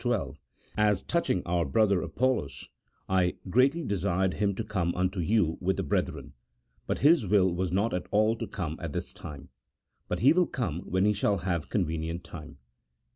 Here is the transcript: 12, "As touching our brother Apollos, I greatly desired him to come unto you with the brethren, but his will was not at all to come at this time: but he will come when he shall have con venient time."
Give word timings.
12, 0.03 0.35
"As 0.77 1.03
touching 1.03 1.43
our 1.45 1.63
brother 1.63 2.01
Apollos, 2.01 2.67
I 3.07 3.35
greatly 3.51 3.83
desired 3.83 4.33
him 4.33 4.55
to 4.55 4.63
come 4.63 4.95
unto 4.95 5.19
you 5.19 5.59
with 5.61 5.77
the 5.77 5.83
brethren, 5.83 6.33
but 6.87 6.97
his 7.05 7.27
will 7.27 7.53
was 7.53 7.71
not 7.71 7.93
at 7.93 8.07
all 8.09 8.35
to 8.37 8.47
come 8.47 8.79
at 8.81 8.93
this 8.93 9.13
time: 9.13 9.49
but 10.07 10.21
he 10.21 10.33
will 10.33 10.47
come 10.47 10.79
when 10.85 11.05
he 11.05 11.13
shall 11.13 11.37
have 11.37 11.69
con 11.69 11.85
venient 11.85 12.23
time." 12.23 12.57